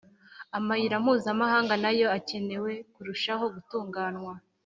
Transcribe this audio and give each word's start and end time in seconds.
amayira 0.57 0.95
mpuzamahanga 1.03 1.73
na 1.83 1.91
yo 1.99 2.07
akeneye 2.17 2.73
kurushaho 2.93 3.45
gutunganywa 3.55 4.33